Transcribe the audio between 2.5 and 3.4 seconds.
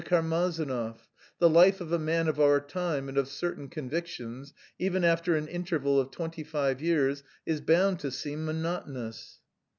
time and of